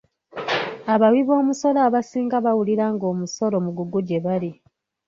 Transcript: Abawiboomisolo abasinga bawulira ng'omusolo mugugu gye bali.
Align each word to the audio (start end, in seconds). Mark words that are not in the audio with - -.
Abawiboomisolo 0.93 1.79
abasinga 1.87 2.37
bawulira 2.45 2.85
ng'omusolo 2.93 3.55
mugugu 3.65 3.99
gye 4.07 4.19
bali. 4.25 4.51